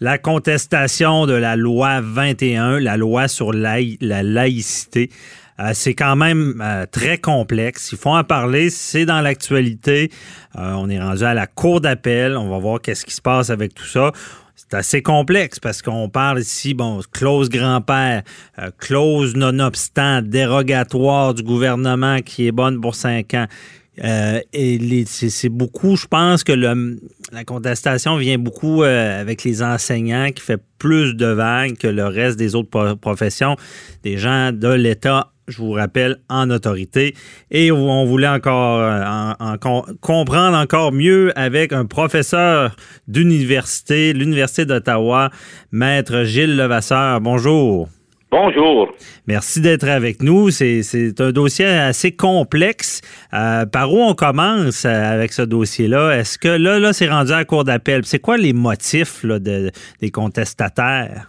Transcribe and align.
La 0.00 0.18
contestation 0.18 1.24
de 1.26 1.34
la 1.34 1.54
loi 1.54 2.00
21, 2.00 2.80
la 2.80 2.96
loi 2.96 3.28
sur 3.28 3.52
la, 3.52 3.76
la 4.00 4.24
laïcité, 4.24 5.08
euh, 5.60 5.70
c'est 5.72 5.94
quand 5.94 6.16
même 6.16 6.60
euh, 6.60 6.84
très 6.90 7.18
complexe. 7.18 7.92
Il 7.92 7.98
faut 7.98 8.10
en 8.10 8.24
parler. 8.24 8.70
C'est 8.70 9.06
dans 9.06 9.20
l'actualité. 9.20 10.10
Euh, 10.56 10.72
on 10.72 10.90
est 10.90 11.00
rendu 11.00 11.22
à 11.22 11.32
la 11.32 11.46
cour 11.46 11.80
d'appel. 11.80 12.36
On 12.36 12.48
va 12.48 12.58
voir 12.58 12.80
qu'est-ce 12.80 13.04
qui 13.04 13.14
se 13.14 13.22
passe 13.22 13.50
avec 13.50 13.72
tout 13.72 13.86
ça. 13.86 14.10
C'est 14.56 14.74
assez 14.74 15.02
complexe 15.02 15.60
parce 15.60 15.80
qu'on 15.80 16.08
parle 16.08 16.40
ici, 16.40 16.74
bon, 16.74 17.00
clause 17.12 17.48
grand-père, 17.48 18.22
clause 18.78 19.36
nonobstant, 19.36 20.22
dérogatoire 20.22 21.34
du 21.34 21.42
gouvernement 21.42 22.20
qui 22.20 22.46
est 22.46 22.52
bonne 22.52 22.80
pour 22.80 22.94
cinq 22.94 23.34
ans. 23.34 23.46
Euh, 24.02 24.40
et 24.52 25.04
c'est 25.06 25.48
beaucoup, 25.48 25.96
je 25.96 26.06
pense 26.06 26.42
que 26.42 26.52
la 26.52 27.44
contestation 27.44 28.16
vient 28.16 28.38
beaucoup 28.38 28.82
euh, 28.82 29.20
avec 29.20 29.44
les 29.44 29.62
enseignants 29.62 30.30
qui 30.34 30.42
fait 30.42 30.60
plus 30.78 31.14
de 31.14 31.26
vagues 31.26 31.76
que 31.76 31.86
le 31.86 32.06
reste 32.06 32.38
des 32.38 32.54
autres 32.54 32.94
professions, 32.94 33.56
des 34.02 34.18
gens 34.18 34.50
de 34.52 34.68
l'État 34.68 35.30
je 35.46 35.58
vous 35.58 35.72
rappelle, 35.72 36.20
en 36.30 36.48
autorité. 36.48 37.14
Et 37.50 37.70
on 37.70 38.06
voulait 38.06 38.28
encore 38.28 38.80
euh, 38.80 39.04
en, 39.04 39.56
en, 39.60 39.82
comprendre 40.00 40.56
encore 40.56 40.92
mieux 40.92 41.38
avec 41.38 41.72
un 41.74 41.84
professeur 41.84 42.74
d'université, 43.08 44.14
l'Université 44.14 44.64
d'Ottawa, 44.64 45.30
Maître 45.70 46.24
Gilles 46.24 46.56
Levasseur. 46.56 47.20
Bonjour. 47.20 47.88
Bonjour. 48.36 48.92
Merci 49.28 49.60
d'être 49.60 49.88
avec 49.88 50.20
nous. 50.20 50.50
C'est 50.50 51.20
un 51.20 51.30
dossier 51.30 51.66
assez 51.66 52.16
complexe. 52.16 53.00
Euh, 53.32 53.64
par 53.64 53.92
où 53.92 54.02
on 54.02 54.14
commence 54.14 54.84
avec 54.84 55.32
ce 55.32 55.42
dossier-là? 55.42 56.18
Est-ce 56.18 56.36
que 56.36 56.48
là, 56.48 56.80
là 56.80 56.92
c'est 56.92 57.08
rendu 57.08 57.30
à 57.30 57.36
la 57.36 57.44
cour 57.44 57.62
d'appel? 57.62 58.00
C'est 58.02 58.18
quoi 58.18 58.36
les 58.36 58.52
motifs 58.52 59.22
là, 59.22 59.38
de, 59.38 59.70
des 60.00 60.10
contestataires? 60.10 61.28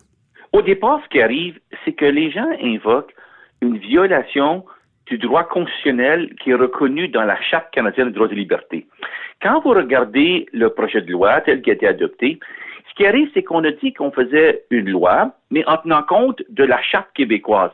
Au 0.52 0.64
départ, 0.64 1.00
ce 1.04 1.10
qui 1.10 1.22
arrive, 1.22 1.60
c'est 1.86 1.94
que 1.94 2.06
les 2.06 2.32
gens 2.32 2.50
invoquent 2.60 3.14
une 3.62 3.78
violation 3.78 4.66
du 5.06 5.20
droit 5.20 5.44
constitutionnel 5.44 6.34
qui 6.44 6.50
est 6.50 6.56
reconnu 6.56 7.08
dans 7.10 7.24
la 7.24 7.40
Charte 7.40 7.72
canadienne 7.72 8.08
des 8.08 8.16
droits 8.16 8.32
et 8.32 8.36
libertés. 8.36 8.88
Quand 9.44 9.62
vous 9.62 9.76
regardez 9.76 10.48
le 10.54 10.70
projet 10.72 11.02
de 11.02 11.12
loi 11.12 11.40
tel 11.42 11.62
qu'il 11.62 11.70
a 11.70 11.76
été 11.76 11.86
adopté, 11.86 12.40
ce 12.96 13.04
qui 13.04 13.08
arrive, 13.08 13.30
c'est 13.34 13.44
qu'on 13.44 13.64
a 13.66 13.72
dit 13.72 13.94
qu'on 13.94 14.12
faisait 14.12 14.64
une 14.70 14.90
loi, 14.90 15.32
mais 15.52 15.68
en 15.68 15.78
tenant 15.78 16.04
compte 16.04 16.42
de 16.50 16.64
la 16.64 16.82
charte 16.82 17.10
québécoise. 17.14 17.72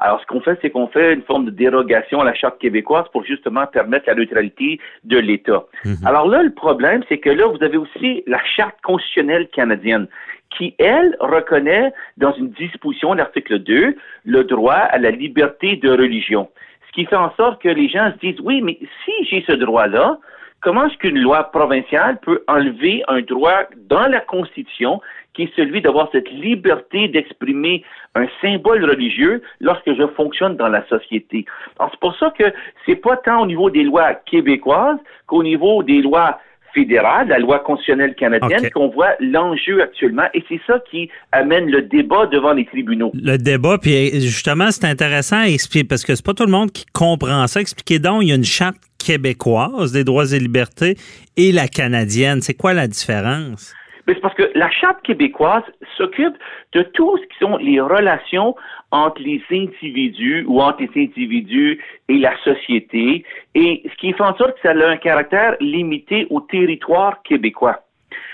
Alors, 0.00 0.20
ce 0.20 0.26
qu'on 0.26 0.40
fait, 0.40 0.58
c'est 0.60 0.70
qu'on 0.70 0.88
fait 0.88 1.14
une 1.14 1.22
forme 1.22 1.46
de 1.46 1.50
dérogation 1.50 2.20
à 2.20 2.24
la 2.24 2.34
charte 2.34 2.58
québécoise 2.58 3.04
pour 3.12 3.24
justement 3.24 3.66
permettre 3.66 4.08
la 4.08 4.14
neutralité 4.14 4.80
de 5.04 5.18
l'État. 5.18 5.64
Mm-hmm. 5.84 6.06
Alors 6.06 6.26
là, 6.28 6.42
le 6.42 6.52
problème, 6.52 7.02
c'est 7.08 7.18
que 7.18 7.30
là, 7.30 7.46
vous 7.46 7.62
avez 7.62 7.76
aussi 7.76 8.24
la 8.26 8.42
charte 8.44 8.74
constitutionnelle 8.82 9.48
canadienne 9.48 10.08
qui, 10.50 10.74
elle, 10.78 11.16
reconnaît 11.20 11.92
dans 12.16 12.32
une 12.32 12.50
disposition, 12.50 13.14
l'article 13.14 13.60
2, 13.60 13.96
le 14.24 14.44
droit 14.44 14.74
à 14.74 14.98
la 14.98 15.10
liberté 15.10 15.76
de 15.76 15.90
religion. 15.90 16.48
Ce 16.88 16.92
qui 16.92 17.06
fait 17.06 17.16
en 17.16 17.32
sorte 17.36 17.62
que 17.62 17.68
les 17.68 17.88
gens 17.88 18.12
se 18.12 18.18
disent, 18.18 18.40
oui, 18.42 18.62
mais 18.62 18.78
si 19.04 19.12
j'ai 19.26 19.44
ce 19.46 19.52
droit-là, 19.52 20.18
comment 20.60 20.86
est-ce 20.86 20.96
qu'une 20.98 21.18
loi 21.18 21.44
provinciale 21.44 22.18
peut 22.20 22.42
enlever 22.48 23.02
un 23.08 23.20
droit 23.20 23.64
dans 23.88 24.06
la 24.06 24.20
Constitution 24.20 25.00
qui 25.34 25.44
est 25.44 25.52
celui 25.54 25.82
d'avoir 25.82 26.08
cette 26.12 26.30
liberté 26.30 27.08
d'exprimer 27.08 27.84
un 28.14 28.26
symbole 28.40 28.84
religieux 28.84 29.42
lorsque 29.60 29.94
je 29.94 30.06
fonctionne 30.16 30.56
dans 30.56 30.68
la 30.68 30.86
société? 30.88 31.44
C'est 31.78 32.00
pour 32.00 32.16
ça 32.18 32.32
que 32.38 32.44
c'est 32.84 32.96
pas 32.96 33.16
tant 33.18 33.42
au 33.42 33.46
niveau 33.46 33.70
des 33.70 33.84
lois 33.84 34.14
québécoises 34.14 34.98
qu'au 35.26 35.42
niveau 35.42 35.82
des 35.82 36.00
lois 36.00 36.40
fédérales, 36.76 37.28
la 37.28 37.38
loi 37.38 37.60
constitutionnelle 37.60 38.14
canadienne, 38.14 38.60
okay. 38.60 38.70
qu'on 38.70 38.88
voit 38.88 39.14
l'enjeu 39.18 39.82
actuellement. 39.82 40.26
Et 40.34 40.44
c'est 40.48 40.60
ça 40.66 40.78
qui 40.90 41.08
amène 41.32 41.70
le 41.70 41.82
débat 41.82 42.26
devant 42.26 42.52
les 42.52 42.66
tribunaux. 42.66 43.12
Le 43.14 43.38
débat, 43.38 43.78
puis 43.78 44.20
justement, 44.20 44.70
c'est 44.70 44.84
intéressant 44.84 45.38
à 45.38 45.48
expliquer 45.48 45.88
parce 45.88 46.04
que 46.04 46.14
c'est 46.14 46.24
pas 46.24 46.34
tout 46.34 46.44
le 46.44 46.52
monde 46.52 46.70
qui 46.70 46.84
comprend 46.92 47.46
ça. 47.46 47.60
Expliquez 47.60 47.98
donc, 47.98 48.22
il 48.22 48.28
y 48.28 48.32
a 48.32 48.36
une 48.36 48.44
charte 48.44 48.76
québécoise 48.98 49.92
des 49.92 50.04
droits 50.04 50.32
et 50.32 50.38
libertés 50.38 50.96
et 51.36 51.52
la 51.52 51.68
canadienne. 51.68 52.40
C'est 52.40 52.54
quoi 52.54 52.74
la 52.74 52.86
différence? 52.86 53.74
Mais 54.06 54.14
c'est 54.14 54.20
parce 54.20 54.34
que 54.34 54.50
la 54.54 54.70
Charte 54.70 55.02
québécoise 55.02 55.64
s'occupe 55.96 56.34
de 56.72 56.82
tout 56.82 57.16
ce 57.18 57.22
qui 57.22 57.38
sont 57.40 57.56
les 57.56 57.80
relations 57.80 58.54
entre 58.92 59.20
les 59.20 59.42
individus 59.50 60.44
ou 60.46 60.60
entre 60.60 60.82
les 60.82 61.02
individus 61.04 61.80
et 62.08 62.18
la 62.18 62.32
société, 62.44 63.24
et 63.54 63.82
ce 63.84 63.96
qui 63.96 64.12
fait 64.12 64.22
en 64.22 64.36
sorte 64.36 64.54
que 64.54 64.60
ça 64.62 64.70
a 64.70 64.88
un 64.88 64.96
caractère 64.96 65.56
limité 65.60 66.26
au 66.30 66.40
territoire 66.40 67.22
québécois. 67.22 67.82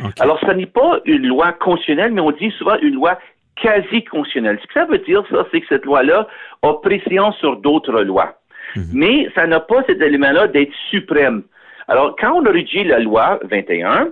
Okay. 0.00 0.12
Alors, 0.20 0.38
ce 0.40 0.52
n'est 0.52 0.66
pas 0.66 1.00
une 1.06 1.26
loi 1.26 1.52
constitutionnelle, 1.52 2.12
mais 2.12 2.20
on 2.20 2.32
dit 2.32 2.50
souvent 2.58 2.76
une 2.82 2.94
loi 2.94 3.18
quasi 3.56 4.04
constitutionnelle. 4.04 4.58
Ce 4.60 4.66
que 4.66 4.74
ça 4.74 4.84
veut 4.84 4.98
dire, 4.98 5.24
ça, 5.30 5.46
c'est 5.50 5.60
que 5.60 5.66
cette 5.68 5.84
loi-là 5.84 6.28
a 6.62 6.74
préséance 6.74 7.36
sur 7.38 7.56
d'autres 7.56 8.02
lois. 8.02 8.38
Mm 8.76 8.80
-hmm. 8.80 8.86
Mais 8.92 9.28
ça 9.34 9.46
n'a 9.46 9.60
pas 9.60 9.82
cet 9.86 10.00
élément-là 10.00 10.48
d'être 10.48 10.74
suprême. 10.90 11.42
Alors, 11.88 12.16
quand 12.20 12.32
on 12.38 12.44
a 12.46 12.50
rédigé 12.50 12.84
la 12.84 12.98
loi 12.98 13.40
21, 13.50 14.08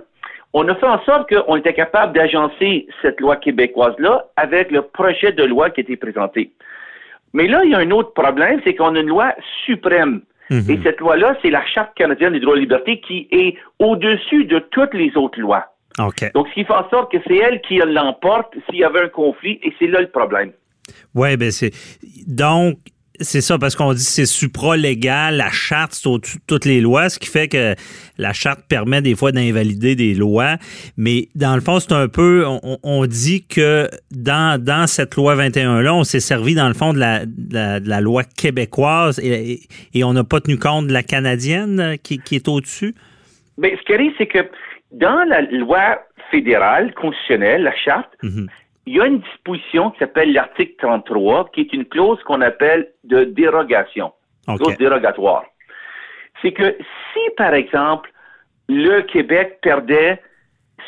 on 0.53 0.67
a 0.67 0.75
fait 0.75 0.85
en 0.85 1.01
sorte 1.03 1.33
qu'on 1.33 1.55
était 1.55 1.73
capable 1.73 2.13
d'agencer 2.13 2.87
cette 3.01 3.19
loi 3.21 3.37
québécoise-là 3.37 4.25
avec 4.35 4.71
le 4.71 4.81
projet 4.81 5.31
de 5.31 5.43
loi 5.43 5.69
qui 5.69 5.79
a 5.81 5.83
été 5.83 5.95
présenté. 5.95 6.51
Mais 7.33 7.47
là, 7.47 7.61
il 7.63 7.71
y 7.71 7.75
a 7.75 7.79
un 7.79 7.91
autre 7.91 8.13
problème, 8.13 8.59
c'est 8.63 8.75
qu'on 8.75 8.95
a 8.95 8.99
une 8.99 9.07
loi 9.07 9.33
suprême. 9.65 10.21
Mm 10.49 10.59
-hmm. 10.59 10.71
Et 10.71 10.79
cette 10.83 10.99
loi-là, 10.99 11.29
c'est 11.41 11.49
la 11.49 11.65
Charte 11.73 11.93
canadienne 11.95 12.33
des 12.33 12.41
droits 12.41 12.57
et 12.57 12.59
libertés 12.59 12.99
qui 13.07 13.17
est 13.31 13.51
au-dessus 13.79 14.43
de 14.53 14.59
toutes 14.75 14.93
les 14.93 15.11
autres 15.15 15.39
lois. 15.39 15.65
Okay. 16.07 16.29
Donc, 16.35 16.47
ce 16.49 16.53
qui 16.53 16.63
fait 16.65 16.73
en 16.73 16.89
sorte 16.89 17.11
que 17.13 17.19
c'est 17.27 17.37
elle 17.45 17.61
qui 17.61 17.75
l'emporte 17.77 18.51
s'il 18.65 18.79
y 18.79 18.83
avait 18.83 19.03
un 19.07 19.09
conflit, 19.09 19.59
et 19.63 19.73
c'est 19.77 19.87
là 19.87 19.99
le 20.01 20.11
problème. 20.19 20.51
Oui, 21.15 21.37
ben 21.37 21.51
c'est. 21.51 21.71
Donc, 22.27 22.77
c'est 23.21 23.41
ça, 23.41 23.57
parce 23.57 23.75
qu'on 23.75 23.93
dit 23.93 24.03
que 24.03 24.09
c'est 24.09 24.25
supra-légal, 24.25 25.37
la 25.37 25.49
charte, 25.49 25.93
c'est 25.93 26.07
au-dessus 26.07 26.37
de 26.37 26.43
toutes 26.47 26.65
les 26.65 26.81
lois, 26.81 27.09
ce 27.09 27.19
qui 27.19 27.27
fait 27.27 27.47
que 27.47 27.75
la 28.17 28.33
charte 28.33 28.61
permet 28.67 29.01
des 29.01 29.15
fois 29.15 29.31
d'invalider 29.31 29.95
des 29.95 30.13
lois. 30.13 30.57
Mais 30.97 31.29
dans 31.35 31.55
le 31.55 31.61
fond, 31.61 31.79
c'est 31.79 31.93
un 31.93 32.07
peu, 32.07 32.45
on, 32.45 32.77
on, 32.83 33.05
dit 33.05 33.45
que 33.47 33.89
dans, 34.11 34.61
dans 34.61 34.87
cette 34.87 35.15
loi 35.15 35.35
21-là, 35.35 35.93
on 35.93 36.03
s'est 36.03 36.19
servi 36.19 36.55
dans 36.55 36.67
le 36.67 36.73
fond 36.73 36.93
de 36.93 36.99
la, 36.99 37.25
de 37.25 37.53
la, 37.53 37.79
de 37.79 37.89
la 37.89 38.01
loi 38.01 38.23
québécoise 38.23 39.19
et, 39.19 39.61
et 39.93 40.03
on 40.03 40.13
n'a 40.13 40.23
pas 40.23 40.39
tenu 40.41 40.57
compte 40.57 40.87
de 40.87 40.93
la 40.93 41.03
canadienne 41.03 41.97
qui, 42.03 42.19
qui 42.19 42.35
est 42.35 42.47
au-dessus? 42.47 42.93
Mais 43.57 43.75
ce 43.77 43.85
qui 43.85 43.93
arrive, 43.93 44.13
c'est 44.17 44.27
que 44.27 44.39
dans 44.91 45.23
la 45.27 45.41
loi 45.41 46.01
fédérale 46.31 46.93
constitutionnelle, 46.93 47.63
la 47.63 47.75
charte, 47.75 48.11
mm 48.23 48.29
-hmm 48.29 48.47
il 48.91 48.97
y 48.97 48.99
a 48.99 49.05
une 49.05 49.19
disposition 49.19 49.91
qui 49.91 49.99
s'appelle 49.99 50.33
l'article 50.33 50.73
33, 50.79 51.49
qui 51.53 51.61
est 51.61 51.71
une 51.71 51.85
clause 51.85 52.21
qu'on 52.23 52.41
appelle 52.41 52.89
de 53.05 53.23
dérogation, 53.23 54.11
okay. 54.49 54.57
clause 54.57 54.77
dérogatoire. 54.77 55.45
C'est 56.41 56.51
que 56.51 56.75
si, 57.13 57.21
par 57.37 57.53
exemple, 57.53 58.11
le 58.67 58.99
Québec 59.03 59.59
perdait 59.61 60.21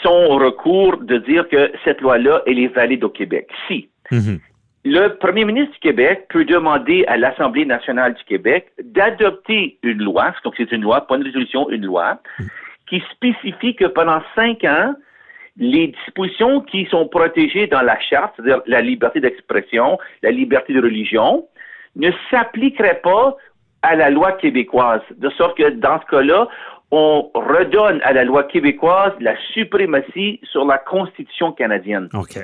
son 0.02 0.36
recours 0.36 0.98
de 0.98 1.18
dire 1.20 1.48
que 1.48 1.72
cette 1.86 2.02
loi-là, 2.02 2.42
elle 2.46 2.60
est 2.60 2.68
valide 2.68 3.06
au 3.06 3.10
Québec, 3.10 3.48
si 3.68 3.88
mm 4.12 4.18
-hmm. 4.18 4.40
le 4.84 5.04
premier 5.24 5.46
ministre 5.46 5.74
du 5.76 5.80
Québec 5.90 6.16
peut 6.34 6.46
demander 6.58 7.00
à 7.14 7.16
l'Assemblée 7.24 7.66
nationale 7.76 8.12
du 8.20 8.24
Québec 8.32 8.62
d'adopter 8.98 9.78
une 9.82 10.02
loi, 10.10 10.26
donc 10.44 10.54
c'est 10.58 10.72
une 10.78 10.84
loi, 10.88 10.98
pas 11.08 11.16
une 11.20 11.28
résolution, 11.30 11.62
une 11.76 11.86
loi, 11.92 12.08
mm 12.14 12.44
-hmm. 12.44 12.50
qui 12.88 12.98
spécifie 13.14 13.74
que 13.82 13.88
pendant 13.98 14.22
cinq 14.38 14.58
ans, 14.78 14.92
les 15.58 15.88
dispositions 15.88 16.62
qui 16.62 16.86
sont 16.86 17.08
protégées 17.08 17.68
dans 17.68 17.82
la 17.82 18.00
charte, 18.00 18.34
c'est-à-dire 18.36 18.62
la 18.66 18.82
liberté 18.82 19.20
d'expression, 19.20 19.98
la 20.22 20.32
liberté 20.32 20.74
de 20.74 20.82
religion, 20.82 21.48
ne 21.96 22.10
s'appliqueraient 22.32 23.02
pas 23.04 23.38
à 23.84 23.96
la 23.96 24.10
loi 24.10 24.32
québécoise, 24.34 25.02
de 25.16 25.30
sorte 25.32 25.58
que 25.58 25.70
dans 25.70 26.00
ce 26.02 26.06
cas-là, 26.08 26.48
on 26.92 27.30
redonne 27.34 28.02
à 28.04 28.14
la 28.14 28.24
loi 28.24 28.44
québécoise 28.44 29.14
la 29.20 29.36
suprématie 29.54 30.40
sur 30.44 30.66
la 30.66 30.78
Constitution 30.78 31.52
canadienne. 31.52 32.08
OK. 32.14 32.38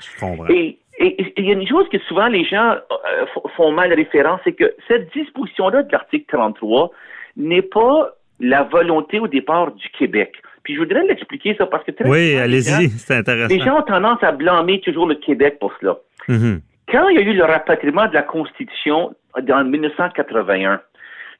Je 0.00 0.20
comprends. 0.20 0.48
Et 0.48 0.78
il 0.98 1.46
y 1.46 1.50
a 1.50 1.54
une 1.54 1.66
chose 1.66 1.88
que 1.88 1.98
souvent 2.00 2.28
les 2.28 2.44
gens 2.44 2.72
euh, 2.72 3.26
font 3.56 3.72
mal 3.72 3.92
référence, 3.92 4.40
c'est 4.44 4.52
que 4.52 4.74
cette 4.86 5.12
disposition-là 5.12 5.82
de 5.82 5.92
l'article 5.92 6.26
33 6.28 6.90
n'est 7.36 7.62
pas 7.62 8.10
la 8.38 8.64
volonté 8.64 9.18
au 9.18 9.28
départ 9.28 9.72
du 9.72 9.88
Québec. 9.90 10.34
Puis 10.62 10.74
je 10.74 10.80
voudrais 10.80 11.02
l'expliquer 11.04 11.54
ça 11.56 11.66
parce 11.66 11.84
que 11.84 11.90
très 11.92 12.08
Oui, 12.08 12.36
allez-y, 12.36 12.88
c'est 12.90 13.16
intéressant. 13.16 13.54
Les 13.54 13.60
gens 13.60 13.78
ont 13.78 13.82
tendance 13.82 14.22
à 14.22 14.32
blâmer 14.32 14.80
toujours 14.80 15.06
le 15.06 15.14
Québec 15.14 15.58
pour 15.58 15.72
cela. 15.80 15.96
Mhm. 16.28 16.60
Quand 16.90 17.08
il 17.08 17.16
y 17.16 17.18
a 17.18 17.22
eu 17.22 17.34
le 17.34 17.44
rapatriement 17.44 18.06
de 18.08 18.14
la 18.14 18.22
Constitution 18.22 19.14
en 19.34 19.64
1981, 19.64 20.80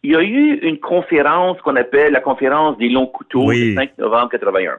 il 0.03 0.13
y 0.13 0.17
a 0.17 0.23
eu 0.23 0.59
une 0.63 0.79
conférence 0.79 1.61
qu'on 1.61 1.77
appelle 1.77 2.13
la 2.13 2.21
conférence 2.21 2.79
des 2.79 2.89
longs 2.89 3.07
couteaux 3.07 3.47
Oui. 3.47 3.71
le 3.71 3.75
5 3.75 3.99
novembre 3.99 4.31
81. 4.31 4.79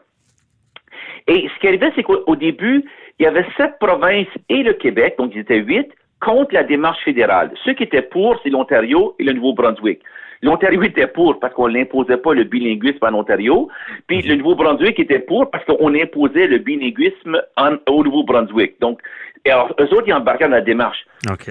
Et 1.28 1.48
ce 1.54 1.60
qui 1.60 1.68
arrivait, 1.68 1.92
c'est 1.96 2.04
qu'au 2.04 2.24
au 2.26 2.36
début, 2.36 2.84
il 3.20 3.24
y 3.24 3.28
avait 3.28 3.46
sept 3.58 3.78
provinces 3.80 4.28
et 4.50 4.64
le 4.64 4.74
Québec, 4.74 5.16
donc 5.20 5.32
ils 5.36 5.42
étaient 5.42 5.60
huit, 5.60 5.92
contre 6.20 6.54
la 6.54 6.64
démarche 6.64 7.04
fédérale. 7.04 7.52
Ceux 7.66 7.74
qui 7.74 7.84
étaient 7.84 8.02
pour, 8.02 8.40
c'est 8.42 8.50
l'Ontario 8.50 9.16
et 9.20 9.24
le 9.24 9.34
Nouveau-Brunswick. 9.34 10.02
L'Ontario 10.42 10.82
était 10.84 11.08
pour 11.08 11.40
parce 11.40 11.54
qu'on 11.54 11.70
n'imposait 11.70 12.18
pas 12.18 12.34
le 12.34 12.44
bilinguisme 12.44 12.98
en 13.04 13.14
Ontario, 13.14 13.70
puis 14.08 14.22
le 14.22 14.36
Nouveau-Brunswick 14.36 15.00
était 15.00 15.20
pour 15.20 15.52
parce 15.52 15.64
qu'on 15.66 15.94
imposait 15.94 16.48
le 16.48 16.58
bilinguisme 16.58 17.40
en- 17.58 17.76
au 17.88 18.04
Nouveau-Brunswick. 18.04 18.80
Donc, 18.82 19.00
et 19.46 19.52
alors, 19.52 19.74
eux 19.80 19.92
autres, 19.94 20.04
ils 20.08 20.14
embarquaient 20.14 20.46
dans 20.46 20.52
la 20.52 20.62
démarche. 20.62 21.06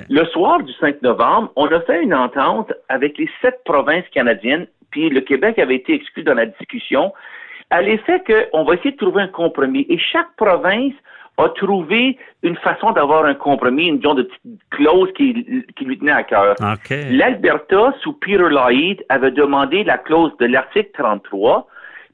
Le 0.08 0.24
soir 0.26 0.62
du 0.62 0.72
5 0.74 1.02
novembre, 1.02 1.52
on 1.56 1.66
a 1.66 1.80
fait 1.82 2.02
une 2.02 2.14
entente 2.14 2.72
avec 2.88 3.18
les 3.18 3.28
sept 3.42 3.60
provinces 3.64 4.08
canadiennes, 4.12 4.66
puis 4.90 5.08
le 5.10 5.20
Québec 5.20 5.58
avait 5.58 5.76
été 5.76 5.94
exclu 5.94 6.22
dans 6.22 6.34
la 6.34 6.46
discussion, 6.46 7.12
à 7.70 7.82
l'effet 7.82 8.22
qu'on 8.26 8.64
va 8.64 8.74
essayer 8.74 8.92
de 8.92 8.96
trouver 8.96 9.22
un 9.22 9.28
compromis. 9.28 9.86
Et 9.88 9.98
chaque 9.98 10.34
province 10.36 10.92
a 11.44 11.48
trouvé 11.50 12.18
une 12.42 12.56
façon 12.56 12.92
d'avoir 12.92 13.24
un 13.24 13.34
compromis, 13.34 13.86
une 13.88 14.02
genre 14.02 14.14
de 14.14 14.22
petite 14.22 14.60
clause 14.70 15.10
qui, 15.16 15.64
qui 15.76 15.84
lui 15.84 15.98
tenait 15.98 16.12
à 16.12 16.22
cœur. 16.22 16.54
L'Alberta, 17.10 17.94
sous 18.00 18.12
Peter 18.14 18.38
Lloyd, 18.38 19.04
avait 19.08 19.30
demandé 19.30 19.84
la 19.84 19.98
clause 19.98 20.32
de 20.38 20.46
l'article 20.46 20.90
33 20.94 21.66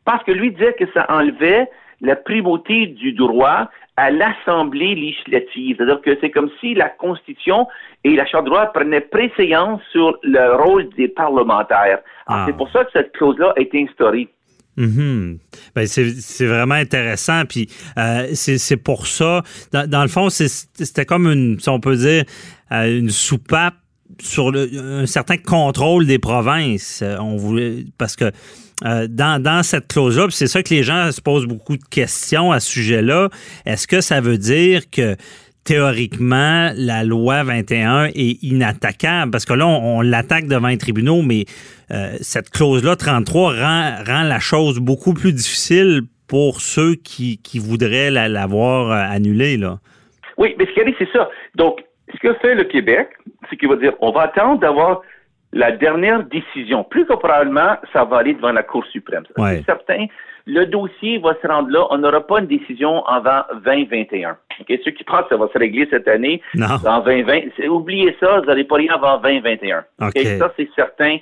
parce 0.05 0.23
que 0.25 0.33
lui 0.33 0.53
disait 0.53 0.75
que 0.75 0.85
ça 0.95 1.07
enlevait 1.09 1.69
la 2.01 2.17
primauté 2.17 2.87
du 2.87 3.13
droit 3.13 3.69
à 3.97 4.11
l'Assemblée 4.11 4.95
législative. 4.95 5.77
C'est-à-dire 5.79 6.01
que 6.03 6.19
c'est 6.21 6.31
comme 6.31 6.51
si 6.61 6.75
la 6.75 6.91
Constitution 6.91 7.67
et 8.05 8.15
la 8.15 8.27
Charte 8.27 8.45
de 8.45 8.51
droit 8.51 8.67
prenaient 8.67 9.01
préséance 9.01 9.81
sur 9.91 10.19
le 10.23 10.55
rôle 10.63 10.89
des 10.91 11.09
parlementaires. 11.09 12.01
Alors, 12.27 12.43
Ah. 12.43 12.45
C'est 12.47 12.57
pour 12.57 12.69
ça 12.71 12.85
que 12.85 12.91
cette 12.93 13.13
clause-là 13.13 13.55
a 13.57 13.61
été 13.61 13.83
instaurée. 13.83 14.29
Mhm. 14.77 15.39
Ben, 15.75 15.87
c'est 15.87 16.47
vraiment 16.47 16.75
intéressant. 16.75 17.45
Puis 17.47 17.69
euh, 17.99 18.29
c'est 18.35 18.77
pour 18.77 19.07
ça. 19.07 19.43
Dans, 19.73 19.89
dans 19.89 20.03
le 20.03 20.09
fond, 20.09 20.29
c'était 20.31 21.07
comme 21.07 21.27
une, 21.27 21.59
si 21.61 21.69
on 21.69 21.81
peut 21.81 21.97
dire, 21.97 22.25
euh, 22.73 22.99
une 22.99 23.11
soupape 23.11 23.75
sur 24.21 24.51
le, 24.51 25.03
un 25.03 25.07
certain 25.07 25.37
contrôle 25.37 26.07
des 26.07 26.19
provinces. 26.19 27.01
Euh, 27.03 27.17
On 27.19 27.37
voulait 27.37 27.85
parce 27.99 28.17
que 28.17 28.31
euh, 28.85 29.07
dans, 29.09 29.43
dans 29.43 29.63
cette 29.63 29.89
clause-là, 29.89 30.27
c'est 30.31 30.49
ça 30.49 30.63
que 30.63 30.73
les 30.75 30.83
gens 30.83 31.11
se 31.11 31.21
posent 31.21 31.47
beaucoup 31.47 31.79
de 31.79 31.85
questions 31.85 32.53
à 32.53 32.61
ce 32.61 32.71
sujet-là. 32.71 33.31
Est-ce 33.65 33.87
que 33.87 34.03
ça 34.03 34.21
veut 34.21 34.37
dire 34.37 34.91
que 34.91 35.17
théoriquement, 35.67 36.71
la 36.77 37.05
loi 37.05 37.43
21 37.43 38.07
est 38.15 38.43
inattaquable 38.43 39.31
parce 39.31 39.45
que 39.45 39.53
là, 39.55 39.67
on, 39.67 39.99
on 39.99 40.01
l'attaque 40.01 40.47
devant 40.47 40.69
les 40.69 40.79
tribunaux, 40.79 41.23
mais 41.23 41.45
euh, 41.91 42.17
cette 42.21 42.51
clause-là, 42.51 42.97
33, 42.97 43.53
rend, 43.53 43.93
rend 44.07 44.23
la 44.23 44.41
chose 44.41 44.79
beaucoup 44.81 45.15
plus 45.15 45.33
difficile 45.33 46.03
pour 46.29 46.61
ceux 46.61 46.95
qui, 46.95 47.39
qui 47.39 47.59
voudraient 47.59 48.11
la- 48.11 48.29
l'avoir 48.29 48.91
euh, 48.91 49.15
annulée. 49.15 49.57
Là. 49.57 49.79
Oui, 50.39 50.55
mais 50.59 50.67
ce 50.67 50.73
qui 50.73 50.81
arrive, 50.81 50.95
c'est 50.99 51.13
ça. 51.13 51.29
Donc, 51.55 51.81
ce 52.15 52.19
que 52.21 52.35
fait 52.35 52.55
le 52.55 52.65
Québec, 52.65 53.09
c'est 53.49 53.57
qu'il 53.57 53.69
va 53.69 53.77
dire, 53.77 53.93
on 54.01 54.11
va 54.13 54.23
attendre 54.23 54.59
d'avoir 54.61 55.03
la 55.53 55.73
dernière 55.73 56.25
décision. 56.25 56.85
Plus 56.85 57.07
que 57.07 57.13
probablement, 57.15 57.77
ça 57.93 58.05
va 58.05 58.19
aller 58.19 58.35
devant 58.35 58.53
la 58.53 58.63
Cour 58.63 58.85
suprême. 58.93 59.23
Ouais. 59.39 59.59
C'est 59.59 59.67
certain. 59.67 60.07
Le 60.49 60.65
dossier 60.67 61.19
va 61.19 61.35
se 61.43 61.47
rendre 61.47 61.71
là. 61.71 61.87
On 61.91 61.99
n'aura 61.99 62.25
pas 62.25 62.39
une 62.39 62.47
décision 62.47 63.05
avant 63.07 63.43
2021. 63.65 64.37
OK? 64.61 64.79
Ceux 64.85 64.93
qui 64.93 65.03
pensent 65.05 65.23
que 65.25 65.31
ça 65.31 65.37
va 65.37 65.49
se 65.53 65.59
régler 65.59 65.89
cette 65.91 66.07
année, 66.07 66.41
Non. 66.55 66.67
en 66.87 67.01
2020, 67.01 67.41
c'est- 67.57 67.67
oubliez 67.69 68.17
ça, 68.21 68.41
vous 68.41 68.47
n'allez 68.47 68.65
pas 68.65 68.77
rien 68.77 68.93
avant 68.95 69.19
2021. 69.19 69.85
OK. 70.01 70.17
Ça, 70.39 70.53
c'est 70.57 70.69
certain. 70.77 71.17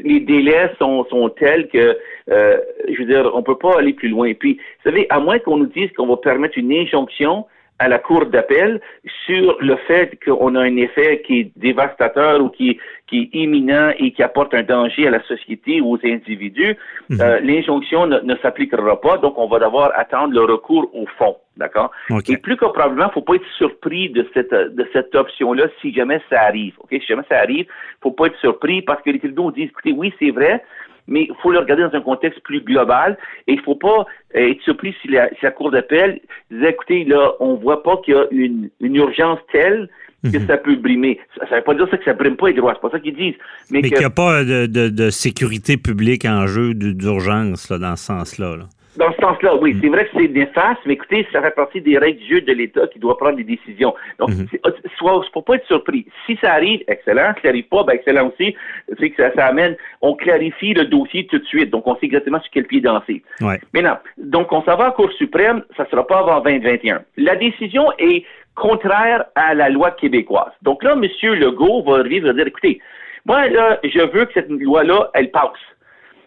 Les 0.00 0.18
délais 0.18 0.72
sont, 0.80 1.04
sont 1.08 1.28
tels 1.28 1.68
que, 1.68 1.96
euh, 2.32 2.58
je 2.88 2.98
veux 2.98 3.04
dire, 3.06 3.30
on 3.32 3.44
peut 3.44 3.56
pas 3.58 3.78
aller 3.78 3.92
plus 3.92 4.08
loin. 4.08 4.32
Puis, 4.34 4.54
vous 4.54 4.90
savez, 4.90 5.06
à 5.08 5.20
moins 5.20 5.38
qu'on 5.38 5.56
nous 5.56 5.66
dise 5.66 5.92
qu'on 5.92 6.08
va 6.08 6.16
permettre 6.16 6.58
une 6.58 6.72
injonction 6.72 7.46
à 7.78 7.88
la 7.88 7.98
Cour 7.98 8.26
d'appel 8.26 8.80
sur 9.26 9.56
le 9.60 9.76
fait 9.86 10.18
qu'on 10.24 10.54
a 10.54 10.60
un 10.60 10.76
effet 10.76 11.22
qui 11.26 11.40
est 11.40 11.52
dévastateur 11.56 12.40
ou 12.40 12.48
qui, 12.48 12.78
qui 13.06 13.22
est 13.22 13.36
imminent 13.36 13.92
et 13.98 14.12
qui 14.12 14.22
apporte 14.22 14.54
un 14.54 14.62
danger 14.62 15.08
à 15.08 15.10
la 15.10 15.22
société 15.24 15.80
ou 15.80 15.94
aux 15.94 15.98
individus, 16.04 16.76
euh, 17.20 17.40
l'injonction 17.40 18.06
ne, 18.06 18.20
ne 18.20 18.36
s'appliquera 18.36 19.00
pas, 19.00 19.18
donc 19.18 19.36
on 19.38 19.48
va 19.48 19.58
devoir 19.58 19.92
attendre 19.96 20.32
le 20.34 20.44
recours 20.44 20.88
au 20.94 21.06
fond. 21.18 21.36
D'accord? 21.56 21.92
OK. 22.10 22.30
Et 22.30 22.36
plus 22.36 22.56
que 22.56 22.64
probablement, 22.64 23.10
faut 23.10 23.20
pas 23.20 23.36
être 23.36 23.46
surpris 23.56 24.10
de 24.10 24.28
cette, 24.34 24.52
de 24.52 24.88
cette 24.92 25.14
option-là 25.14 25.66
si 25.80 25.94
jamais 25.94 26.20
ça 26.28 26.42
arrive. 26.42 26.74
OK? 26.80 26.88
Si 26.90 27.06
jamais 27.06 27.22
ça 27.28 27.38
arrive, 27.38 27.66
faut 28.02 28.10
pas 28.10 28.26
être 28.26 28.38
surpris 28.38 28.82
parce 28.82 29.00
que 29.02 29.10
les 29.10 29.20
tribunaux 29.20 29.52
disent, 29.52 29.68
écoutez, 29.68 29.92
oui, 29.92 30.12
c'est 30.18 30.30
vrai, 30.30 30.64
mais 31.06 31.22
il 31.28 31.34
faut 31.42 31.52
le 31.52 31.58
regarder 31.58 31.82
dans 31.82 31.94
un 31.94 32.00
contexte 32.00 32.40
plus 32.42 32.60
global 32.60 33.18
et 33.46 33.52
il 33.52 33.60
faut 33.60 33.74
pas 33.74 34.06
euh, 34.36 34.50
être 34.50 34.60
surpris 34.62 34.94
si 35.02 35.08
la, 35.08 35.28
si 35.30 35.36
la 35.42 35.50
Cour 35.50 35.70
d'appel 35.70 36.20
disait, 36.50 36.70
écoutez, 36.70 37.04
là, 37.04 37.32
on 37.40 37.54
voit 37.56 37.82
pas 37.82 37.96
qu'il 38.04 38.14
y 38.14 38.16
a 38.16 38.24
une, 38.30 38.70
une 38.80 38.96
urgence 38.96 39.38
telle 39.52 39.88
que 40.32 40.40
ça 40.46 40.56
peut 40.56 40.76
brimer. 40.76 41.20
Ça, 41.38 41.46
ça 41.50 41.56
veut 41.56 41.62
pas 41.62 41.74
dire 41.74 41.86
ça 41.90 41.98
que 41.98 42.04
ça 42.04 42.14
brime 42.14 42.36
pas 42.36 42.48
les 42.48 42.54
droits, 42.54 42.72
c'est 42.74 42.80
pas 42.80 42.88
ça 42.90 42.98
qu'ils 42.98 43.14
disent. 43.14 43.34
Mais, 43.70 43.82
qu'il 43.82 43.98
n'y 43.98 44.04
a 44.04 44.08
pas 44.08 44.42
de, 44.42 44.64
de- 44.64 44.88
de 44.88 45.10
sécurité 45.10 45.76
publique 45.76 46.24
en 46.24 46.46
jeu 46.46 46.72
d'urgence 46.72 47.68
là, 47.68 47.76
dans 47.78 47.94
ce 47.96 48.04
sens-là. 48.06 48.56
là. 48.56 48.64
Dans 48.96 49.12
ce 49.12 49.18
sens-là, 49.20 49.56
oui, 49.56 49.76
c'est 49.82 49.88
vrai 49.88 50.04
que 50.04 50.10
c'est 50.16 50.28
néfaste, 50.28 50.80
mais 50.86 50.94
écoutez, 50.94 51.26
ça 51.32 51.42
fait 51.42 51.54
partie 51.54 51.80
des 51.80 51.98
règles 51.98 52.20
du 52.20 52.34
jeu 52.34 52.40
de 52.40 52.52
l'État 52.52 52.86
qui 52.88 52.98
doit 52.98 53.16
prendre 53.18 53.36
des 53.36 53.44
décisions. 53.44 53.94
Donc, 54.18 54.30
c'est- 54.50 54.60
soit, 54.96 55.24
faut 55.32 55.42
pas 55.42 55.56
être 55.56 55.66
surpris. 55.66 56.06
Si 56.26 56.36
ça 56.40 56.52
arrive, 56.52 56.82
excellent. 56.86 57.32
Si 57.36 57.42
ça 57.42 57.48
arrive 57.48 57.68
pas, 57.68 57.82
ben 57.84 57.94
excellent 57.94 58.28
aussi. 58.28 58.54
C'est 58.98 59.10
que 59.10 59.22
ça, 59.22 59.34
ça 59.34 59.46
amène, 59.46 59.76
on 60.00 60.14
clarifie 60.14 60.74
le 60.74 60.84
dossier 60.84 61.26
tout 61.26 61.38
de 61.38 61.44
suite. 61.44 61.70
Donc, 61.70 61.86
on 61.86 61.94
sait 61.96 62.06
exactement 62.06 62.40
sur 62.40 62.50
quel 62.50 62.66
pied 62.66 62.80
danser. 62.80 63.22
Ouais. 63.40 63.60
Maintenant, 63.72 63.98
donc, 64.16 64.52
on 64.52 64.62
s'en 64.62 64.76
va 64.76 64.84
à 64.84 64.86
la 64.88 64.90
Cour 64.92 65.10
suprême, 65.12 65.64
ça 65.76 65.86
sera 65.90 66.06
pas 66.06 66.18
avant 66.20 66.40
2021. 66.40 67.02
La 67.16 67.36
décision 67.36 67.86
est 67.98 68.24
contraire 68.54 69.24
à 69.34 69.54
la 69.54 69.68
loi 69.68 69.90
québécoise. 69.90 70.52
Donc 70.62 70.82
là, 70.84 70.92
M. 70.92 71.02
Legault 71.34 71.82
va 71.82 71.98
arriver 71.98 72.20
va 72.20 72.32
dire, 72.32 72.46
écoutez, 72.46 72.80
moi, 73.26 73.48
là, 73.48 73.80
je 73.82 74.00
veux 74.00 74.26
que 74.26 74.32
cette 74.34 74.50
loi-là, 74.50 75.10
elle 75.14 75.30
passe. 75.30 75.50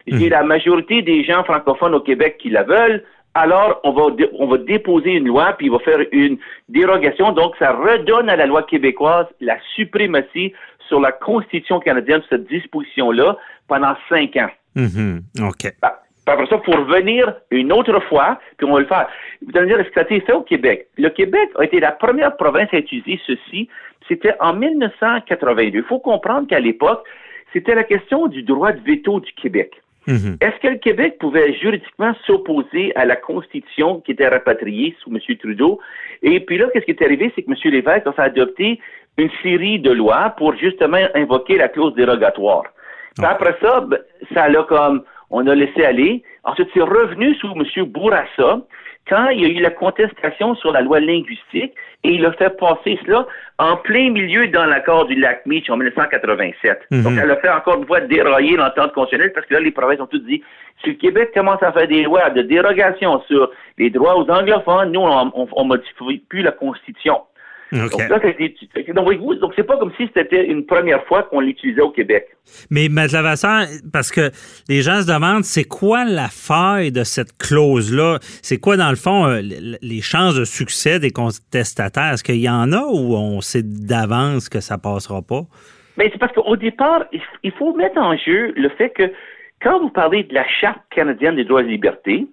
J'ai 0.07 0.29
la 0.29 0.43
majorité 0.43 1.01
des 1.01 1.23
gens 1.23 1.43
francophones 1.43 1.93
au 1.93 1.99
Québec 1.99 2.37
qui 2.39 2.49
la 2.49 2.63
veulent. 2.63 3.03
Alors, 3.33 3.79
on 3.83 3.91
va, 3.91 4.03
on 4.39 4.47
va 4.47 4.57
déposer 4.57 5.11
une 5.11 5.27
loi, 5.27 5.53
puis 5.57 5.67
il 5.67 5.71
va 5.71 5.79
faire 5.79 5.99
une 6.11 6.37
dérogation. 6.69 7.33
Donc, 7.33 7.55
ça 7.59 7.71
redonne 7.71 8.29
à 8.29 8.35
la 8.35 8.47
loi 8.47 8.63
québécoise 8.63 9.27
la 9.41 9.57
suprématie 9.75 10.53
sur 10.87 10.99
la 10.99 11.11
Constitution 11.11 11.79
canadienne, 11.79 12.21
sur 12.21 12.29
cette 12.29 12.47
disposition-là, 12.47 13.37
pendant 13.67 13.93
cinq 14.09 14.37
ans. 14.37 14.49
Mhm. 14.75 15.21
OK. 15.41 15.71
Bah, 15.81 16.01
après 16.25 16.47
ça, 16.47 16.59
il 16.61 16.65
faut 16.65 16.79
revenir 16.79 17.35
une 17.51 17.71
autre 17.71 17.99
fois, 18.09 18.39
puis 18.57 18.67
on 18.67 18.73
va 18.73 18.79
le 18.79 18.85
faire. 18.85 19.07
Vous 19.41 19.55
allez 19.55 19.67
me 19.67 19.71
dire, 19.71 19.79
est-ce 19.79 19.89
que 19.89 19.93
ça 19.93 20.01
a 20.01 20.03
été 20.03 20.19
fait 20.21 20.33
au 20.33 20.41
Québec? 20.41 20.87
Le 20.97 21.09
Québec 21.09 21.49
a 21.57 21.63
été 21.63 21.79
la 21.79 21.91
première 21.91 22.35
province 22.35 22.69
à 22.73 22.77
utiliser 22.77 23.19
ceci. 23.25 23.69
C'était 24.07 24.33
en 24.39 24.53
1982. 24.53 25.77
Il 25.79 25.83
faut 25.83 25.99
comprendre 25.99 26.47
qu'à 26.47 26.59
l'époque, 26.59 27.03
c'était 27.53 27.75
la 27.75 27.83
question 27.83 28.27
du 28.27 28.43
droit 28.43 28.71
de 28.71 28.81
veto 28.81 29.19
du 29.19 29.31
Québec. 29.33 29.71
Mhm. 30.07 30.37
Est-ce 30.39 30.59
que 30.61 30.67
le 30.69 30.77
Québec 30.77 31.17
pouvait 31.19 31.53
juridiquement 31.53 32.13
s'opposer 32.25 32.95
à 32.95 33.05
la 33.05 33.17
Constitution 33.17 33.99
qui 34.01 34.13
était 34.13 34.27
rapatriée 34.27 34.95
sous 35.01 35.11
M. 35.13 35.19
Trudeau? 35.37 35.79
Et 36.23 36.39
puis 36.39 36.57
là, 36.57 36.67
qu'est-ce 36.71 36.85
qui 36.85 36.91
est 36.91 37.03
arrivé? 37.03 37.31
C'est 37.35 37.43
que 37.43 37.51
M. 37.51 37.57
Lévesque 37.65 38.07
a 38.07 38.13
fait 38.13 38.21
adopter 38.21 38.79
une 39.17 39.29
série 39.43 39.79
de 39.79 39.91
lois 39.91 40.33
pour 40.37 40.55
justement 40.55 41.05
invoquer 41.13 41.57
la 41.57 41.67
clause 41.67 41.93
dérogatoire. 41.95 42.63
Puis 43.17 43.25
après 43.25 43.55
ça, 43.61 43.81
ben, 43.81 43.99
ça 44.33 44.47
l'a 44.47 44.63
comme, 44.63 45.03
on 45.29 45.45
a 45.47 45.55
laissé 45.55 45.83
aller. 45.83 46.23
Ensuite, 46.43 46.69
c'est 46.73 46.81
revenu 46.81 47.35
sous 47.35 47.51
M. 47.51 47.85
Bourassa 47.85 48.61
quand 49.09 49.29
il 49.29 49.41
y 49.41 49.45
a 49.45 49.47
eu 49.47 49.61
la 49.61 49.69
contestation 49.69 50.55
sur 50.55 50.71
la 50.71 50.81
loi 50.81 50.99
linguistique 50.99 51.73
et 52.03 52.11
il 52.11 52.25
a 52.25 52.31
fait 52.33 52.55
passer 52.57 52.99
cela 53.05 53.25
en 53.57 53.77
plein 53.77 54.11
milieu 54.11 54.47
dans 54.49 54.65
l'accord 54.65 55.05
du 55.05 55.15
lac 55.15 55.45
Meach 55.45 55.69
en 55.69 55.77
1987. 55.77 56.79
Mhm. 56.91 57.03
Donc, 57.03 57.13
elle 57.21 57.31
a 57.31 57.37
fait 57.37 57.49
encore 57.49 57.77
une 57.77 57.87
fois 57.87 58.01
dérailler 58.01 58.57
l'entente 58.57 58.93
constitutionnelle 58.93 59.33
parce 59.33 59.47
que 59.47 59.53
là, 59.53 59.59
les 59.61 59.71
provinces 59.71 60.01
ont 60.01 60.07
toutes 60.07 60.25
dit, 60.25 60.43
si 60.83 60.89
le 60.89 60.95
Québec 60.95 61.31
commence 61.33 61.63
à 61.63 61.71
faire 61.71 61.87
des 61.87 62.03
lois 62.03 62.29
de 62.29 62.41
dérogation 62.41 63.21
sur 63.27 63.49
les 63.77 63.89
droits 63.89 64.17
aux 64.17 64.29
anglophones, 64.29 64.91
nous, 64.91 65.01
on, 65.01 65.31
on 65.33 65.65
modifie 65.65 66.23
plus 66.29 66.41
la 66.41 66.51
Constitution. 66.51 67.21
Donc 67.71 67.91
là, 68.09 68.19
c'est- 68.21 68.93
donc, 68.93 69.03
voyez-vous, 69.05 69.35
donc 69.35 69.51
c'est 69.55 69.63
pas 69.65 69.77
comme 69.77 69.91
si 69.97 70.09
c'était 70.15 70.45
une 70.47 70.65
première 70.65 71.03
fois 71.05 71.23
qu'on 71.23 71.41
l'utilisait 71.41 71.81
au 71.81 71.89
Québec. 71.91 72.27
Mais 72.69 72.85
M. 72.85 72.95
Lavasseur, 73.11 73.65
parce 73.91 74.09
que 74.11 74.31
les 74.69 74.81
gens 74.81 75.01
se 75.01 75.07
demandent, 75.07 75.43
c'est 75.43 75.65
quoi 75.65 76.05
la 76.05 76.29
faille 76.29 76.91
de 76.93 77.03
cette 77.03 77.37
clause-là? 77.37 78.19
C'est 78.41 78.57
quoi, 78.57 78.77
dans 78.77 78.89
le 78.89 78.95
fond, 78.95 79.25
euh, 79.25 79.41
les 79.81 80.01
chances 80.01 80.35
de 80.35 80.45
succès 80.45 80.99
des 80.99 81.11
contestataires? 81.11 82.13
Est-ce 82.13 82.23
qu'il 82.23 82.39
y 82.39 82.49
en 82.49 82.71
a 82.71 82.83
ou 82.85 83.15
on 83.15 83.41
sait 83.41 83.63
d'avance 83.63 84.47
que 84.49 84.61
ça 84.61 84.77
passera 84.77 85.21
pas? 85.21 85.41
Mais 85.97 86.09
c'est 86.11 86.19
parce 86.19 86.33
qu'au 86.33 86.55
départ, 86.55 87.05
il 87.43 87.51
faut 87.53 87.75
mettre 87.75 87.97
en 87.97 88.15
jeu 88.15 88.53
le 88.55 88.69
fait 88.77 88.91
que 88.91 89.11
quand 89.61 89.79
vous 89.81 89.89
parlez 89.89 90.23
de 90.23 90.33
la 90.33 90.45
Charte 90.61 90.79
canadienne 90.95 91.35
des 91.35 91.43
droits 91.43 91.61
et 91.63 91.65
libertés, 91.67 92.27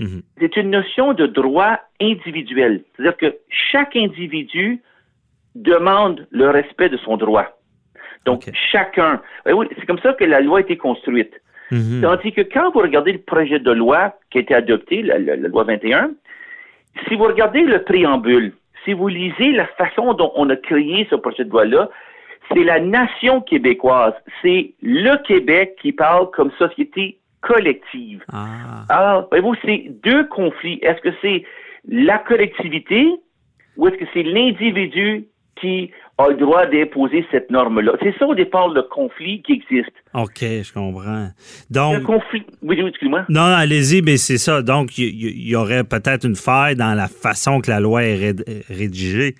Mhm. 0.00 0.22
c'est 0.38 0.56
une 0.56 0.70
notion 0.70 1.12
de 1.12 1.26
droit 1.26 1.78
individuel. 2.00 2.84
C'est-à-dire 2.96 3.16
que 3.16 3.36
chaque 3.48 3.96
individu 3.96 4.80
demande 5.54 6.26
le 6.30 6.50
respect 6.50 6.88
de 6.88 6.96
son 6.98 7.16
droit. 7.16 7.46
Donc, 8.24 8.50
chacun. 8.70 9.20
Oui, 9.46 9.66
c'est 9.78 9.86
comme 9.86 9.98
ça 10.00 10.12
que 10.12 10.24
la 10.24 10.40
loi 10.40 10.58
a 10.58 10.60
été 10.60 10.76
construite. 10.76 11.32
Mhm. 11.70 12.00
Tandis 12.02 12.32
que 12.32 12.42
quand 12.42 12.70
vous 12.72 12.80
regardez 12.80 13.12
le 13.12 13.18
projet 13.20 13.58
de 13.58 13.70
loi 13.70 14.14
qui 14.30 14.38
a 14.38 14.40
été 14.40 14.54
adopté, 14.54 15.02
la, 15.02 15.18
la- 15.18 15.36
la 15.36 15.48
loi 15.48 15.64
21, 15.64 16.10
si 17.06 17.14
vous 17.14 17.24
regardez 17.24 17.62
le 17.62 17.82
préambule, 17.84 18.52
si 18.84 18.92
vous 18.92 19.08
lisez 19.08 19.52
la 19.52 19.66
façon 19.66 20.14
dont 20.14 20.32
on 20.36 20.48
a 20.50 20.56
créé 20.56 21.06
ce 21.10 21.16
projet 21.16 21.44
de 21.44 21.50
loi-là, 21.50 21.90
c'est 22.52 22.64
la 22.64 22.80
nation 22.80 23.40
québécoise, 23.42 24.14
c'est 24.40 24.72
le 24.82 25.16
Québec 25.24 25.76
qui 25.82 25.92
parle 25.92 26.30
comme 26.30 26.50
société 26.52 27.18
collective. 27.40 28.22
Ah. 28.32 28.84
Alors, 28.88 29.28
voyez-vous, 29.30 29.54
c'est 29.64 29.86
deux 30.04 30.24
conflits. 30.28 30.78
Est-ce 30.82 31.00
que 31.00 31.14
c'est 31.22 31.44
la 31.88 32.18
collectivité 32.18 33.06
ou 33.76 33.88
est-ce 33.88 33.96
que 33.96 34.04
c'est 34.12 34.22
l'individu 34.24 35.26
qui 35.60 35.90
a 36.18 36.28
le 36.28 36.34
droit 36.36 36.66
d'imposer 36.66 37.24
cette 37.30 37.50
norme-là? 37.50 37.92
C'est 38.02 38.14
ça 38.18 38.26
au 38.26 38.34
départ 38.34 38.68
le 38.68 38.82
conflit 38.82 39.40
qui 39.42 39.52
existe. 39.54 39.92
OK, 40.14 40.40
je 40.40 40.72
comprends. 40.72 41.28
Le 41.28 41.74
Donc, 41.74 42.02
conflit. 42.02 42.44
Oui, 42.62 42.80
excuse-moi. 42.80 43.24
non, 43.28 43.40
non, 43.42 43.54
allez-y, 43.56 44.02
mais 44.02 44.16
c'est 44.16 44.38
ça. 44.38 44.62
Donc, 44.62 44.98
il 44.98 45.48
y, 45.48 45.54
aurait 45.56 45.84
peut-être 45.84 46.26
une 46.26 46.36
faille 46.36 46.74
dans 46.76 46.94
la 46.94 47.06
façon 47.08 47.60
que 47.60 47.70
la 47.70 47.80
loi 47.80 48.02
est 48.04 48.16
ré- 48.16 48.62
rédigée. 48.68 49.34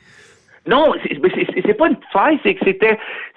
Non, 0.67 0.93
c'est 1.05 1.75
pas 1.75 1.89
une 1.89 1.97
faille, 2.13 2.39
c'est 2.45 2.55
que 2.55 2.65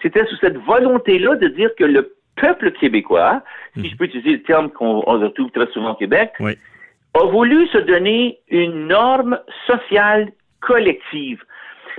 c'était 0.02 0.26
sous 0.26 0.36
cette 0.38 0.58
volonté-là 0.58 1.36
de 1.38 1.48
dire 1.48 1.70
que 1.78 1.84
le 1.86 2.14
peuple 2.42 2.72
québécois, 2.72 3.42
si 3.78 3.88
je 3.90 3.96
peux 3.96 4.06
utiliser 4.06 4.32
le 4.32 4.44
terme 4.44 4.70
qu'on 4.72 5.04
on 5.08 5.20
retrouve 5.20 5.52
très 5.52 5.68
souvent 5.72 5.92
au 5.92 5.96
Québec, 5.96 6.32
Oui. 6.40 6.54
a 7.14 7.26
voulu 7.26 7.68
se 7.68 7.78
donner 7.78 8.40
une 8.50 8.88
norme 8.88 9.40
sociale 9.68 10.32
collective. 10.62 11.42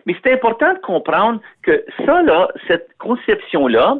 Mais 0.07 0.17
c'est 0.23 0.33
important 0.33 0.73
de 0.75 0.79
comprendre 0.81 1.41
que 1.63 1.85
ça, 2.05 2.23
là, 2.23 2.49
cette 2.67 2.89
conception-là, 2.99 3.99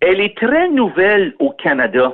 elle 0.00 0.20
est 0.20 0.36
très 0.36 0.68
nouvelle 0.68 1.34
au 1.38 1.50
Canada. 1.50 2.12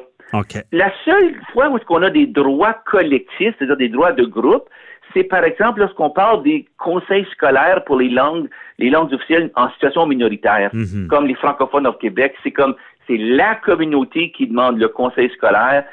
La 0.71 0.93
seule 1.05 1.35
fois 1.53 1.69
où 1.71 1.79
on 1.89 2.03
a 2.03 2.11
des 2.11 2.27
droits 2.27 2.75
collectifs, 2.87 3.55
c'est-à-dire 3.59 3.77
des 3.77 3.89
droits 3.89 4.13
de 4.13 4.25
groupe, 4.25 4.69
c'est 5.13 5.25
par 5.25 5.43
exemple 5.43 5.81
lorsqu'on 5.81 6.11
parle 6.11 6.45
des 6.45 6.67
conseils 6.79 7.27
scolaires 7.33 7.83
pour 7.85 7.97
les 7.99 8.09
langues, 8.11 8.49
les 8.79 8.91
langues 8.91 9.13
officielles 9.13 9.51
en 9.57 9.69
situation 9.71 10.07
minoritaire, 10.07 10.71
Mhm. 10.73 11.09
comme 11.09 11.27
les 11.27 11.35
francophones 11.35 11.87
au 11.89 11.95
Québec. 11.95 12.35
C'est 12.45 12.53
comme, 12.53 12.77
c'est 13.11 13.17
la 13.17 13.57
communauté 13.57 14.31
qui 14.31 14.47
demande 14.47 14.79
le 14.79 14.89
conseil 14.89 15.31
scolaire. 15.31 15.85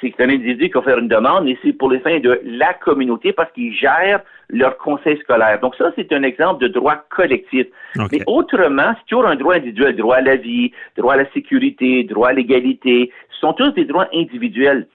C'est 0.00 0.14
un 0.20 0.30
individu 0.30 0.68
qui 0.68 0.72
va 0.72 0.82
faire 0.82 0.98
une 0.98 1.08
demande 1.08 1.48
et 1.48 1.58
c'est 1.62 1.74
pour 1.74 1.90
les 1.90 1.98
fins 1.98 2.20
de 2.20 2.40
la 2.44 2.72
communauté 2.74 3.32
parce 3.32 3.52
qu'ils 3.52 3.74
gèrent 3.74 4.20
leur 4.48 4.78
conseil 4.78 5.18
scolaire. 5.18 5.60
Donc 5.60 5.74
ça, 5.74 5.92
c'est 5.96 6.10
un 6.12 6.22
exemple 6.22 6.62
de 6.62 6.68
droit 6.68 7.04
collectif. 7.10 7.66
Mais 8.10 8.22
autrement, 8.26 8.94
c'est 8.96 9.06
toujours 9.08 9.26
un 9.26 9.36
droit 9.36 9.56
individuel, 9.56 9.96
droit 9.96 10.16
à 10.16 10.20
la 10.22 10.36
vie, 10.36 10.72
droit 10.96 11.14
à 11.14 11.16
la 11.18 11.30
sécurité, 11.32 12.04
droit 12.04 12.28
à 12.28 12.32
l'égalité. 12.32 13.12
Ce 13.30 13.40
sont 13.40 13.52
tous 13.52 13.72
des 13.72 13.84
droits 13.84 14.08
individuels. 14.14 14.86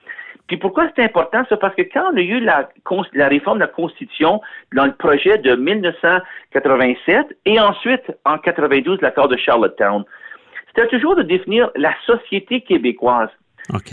Puis 0.48 0.56
pourquoi 0.56 0.88
c'est 0.96 1.04
important, 1.04 1.44
ça? 1.48 1.56
Parce 1.56 1.74
que 1.74 1.82
quand 1.82 2.04
on 2.12 2.16
a 2.16 2.20
eu 2.20 2.40
la, 2.40 2.68
la 3.14 3.28
réforme 3.28 3.58
de 3.58 3.64
la 3.64 3.68
Constitution 3.68 4.40
dans 4.74 4.86
le 4.86 4.92
projet 4.92 5.38
de 5.38 5.54
1987 5.54 7.36
et 7.46 7.60
ensuite 7.60 8.12
en 8.24 8.38
92 8.38 9.00
l'accord 9.02 9.28
de 9.28 9.36
Charlottetown, 9.36 10.04
c'était 10.76 10.88
toujours 10.88 11.16
de 11.16 11.22
définir 11.22 11.70
la 11.74 11.94
société 12.04 12.60
québécoise. 12.60 13.30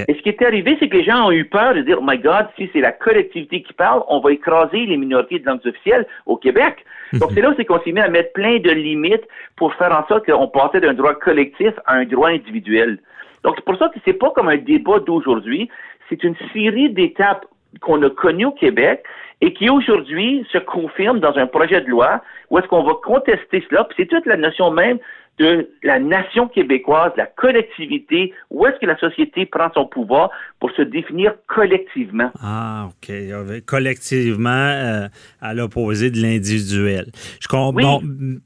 Et 0.08 0.13
ce 0.13 0.22
qui 0.22 0.30
est 0.30 0.42
arrivé, 0.44 0.78
c'est 0.80 0.88
que 0.88 0.98
les 0.98 1.04
gens 1.04 1.28
ont 1.28 1.32
eu 1.32 1.46
peur 1.46 1.74
de 1.74 1.82
dire, 1.82 1.98
oh 2.00 2.06
my 2.06 2.20
God, 2.20 2.48
si 2.56 2.70
c'est 2.74 2.82
la 2.82 2.92
collectivité 2.92 3.63
qui 3.63 3.74
parle, 3.74 4.04
on 4.08 4.20
va 4.20 4.32
écraser 4.32 4.86
les 4.86 4.98
minorités 4.98 5.40
de 5.40 5.46
langues 5.48 5.66
officielles 5.66 6.06
au 6.28 6.38
Québec. 6.38 6.86
Donc 7.13 7.32
c'est 7.34 7.42
là 7.42 7.50
où 7.50 7.54
c'est 7.58 7.66
qu'on 7.66 7.80
s'est 7.82 7.92
mis 7.92 8.00
à 8.00 8.10
mettre 8.10 8.34
plein 8.34 8.60
de 8.60 8.70
limites 8.70 9.24
pour 9.56 9.74
faire 9.75 9.92
en 9.92 10.06
sorte 10.08 10.25
qu'on 10.25 10.48
passait 10.48 10.80
d'un 10.80 10.94
droit 10.94 11.16
collectif 11.16 11.74
à 11.86 11.96
un 11.96 12.06
droit 12.06 12.30
individuel. 12.30 13.00
Donc 13.44 13.56
c'est 13.56 13.66
pour 13.66 13.78
ça 13.78 13.90
que 13.90 14.00
c'est 14.06 14.13
pas 14.13 14.32
comme 14.32 14.48
un 14.48 14.58
débat 14.58 15.00
d'aujourd'hui, 15.00 15.70
c'est 16.10 16.24
une 16.24 16.36
série 16.54 16.90
d'étapes 16.92 17.46
qu'on 17.82 18.02
a 18.04 18.10
connues 18.10 18.46
au 18.46 18.52
Québec 18.52 19.04
et 19.42 19.54
qui 19.54 19.70
aujourd'hui 19.70 20.46
se 20.52 20.58
confirment 20.60 21.20
dans 21.20 21.36
un 21.38 21.48
projet 21.48 21.82
de 21.82 21.90
loi 21.90 22.22
où 22.50 22.60
est-ce 22.60 22.68
qu'on 22.68 22.84
va 22.84 22.94
contester 23.04 23.63
cela. 23.70 23.84
Puis 23.86 23.96
c'est 23.98 24.06
toute 24.06 24.25
la 24.25 24.38
notion 24.38 24.72
même 24.72 25.00
de 25.40 25.68
la 25.82 26.00
nation 26.00 26.48
québécoise, 26.48 27.12
la 27.18 27.25
collectivité, 27.25 28.34
où 28.52 28.68
est-ce 28.68 28.80
que 28.80 28.86
la 28.86 28.98
société 28.98 29.48
prend 29.48 29.70
son 29.74 29.88
pouvoir 29.88 30.30
pour 30.60 30.70
se 30.72 30.84
définir 30.84 31.34
collectivement? 31.48 32.32
Ah, 32.42 32.90
OK. 32.90 33.10
Y 33.10 33.32
avait 33.32 33.62
Collectivement, 33.62 34.50
euh, 34.50 35.08
à 35.42 35.54
l'opposé 35.54 36.12
de 36.12 36.22
l'individuel. 36.22 37.12
Je 37.40 37.48
comprends. 37.48 37.74
Oui. 37.74 37.84
Bon, 37.84 38.02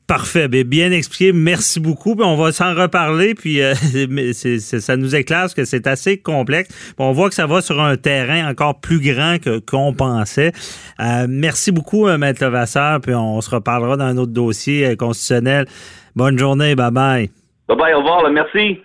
parfait. 0.08 0.48
Bien, 0.48 0.64
bien 0.64 0.92
expliqué. 0.92 1.34
Merci 1.34 1.80
beaucoup. 1.80 2.16
Puis 2.16 2.26
on 2.26 2.36
va 2.36 2.52
s'en 2.54 2.74
reparler. 2.74 3.36
Puis 3.36 3.62
euh, 3.62 3.74
ça 4.34 4.96
nous 4.96 5.16
éclaire 5.16 5.42
parce 5.42 5.54
que 5.54 5.66
c'est 5.66 5.88
assez 5.88 6.18
complexe. 6.18 6.70
On 6.98 7.12
voit 7.12 7.30
que 7.30 7.36
ça 7.36 7.48
va 7.48 7.62
sur 7.62 7.82
un 7.82 7.98
terrain 7.98 8.50
encore 8.50 8.80
plus 8.80 9.02
grand 9.02 9.38
qu'on 9.70 9.94
pensait. 9.94 10.54
Euh, 11.00 11.28
merci 11.30 11.72
beaucoup, 11.72 12.08
euh, 12.08 12.18
Maître 12.18 12.44
Levasseur. 12.46 13.02
Puis 13.02 13.14
on 13.14 13.42
se 13.42 13.50
reparlera 13.50 13.98
dans 13.98 14.06
un 14.06 14.18
autre 14.18 14.32
dossier 14.32 14.96
constitutionnel. 14.96 15.66
Bonne 16.18 16.40
journée. 16.40 16.74
Bye 16.74 16.90
bye. 16.90 17.30
Bye 17.68 17.78
bye, 17.78 17.94
au 17.94 18.00
revoir, 18.00 18.28
merci. 18.32 18.82